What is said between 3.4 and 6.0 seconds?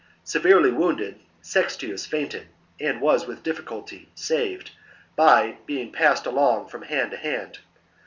difficulty saved by being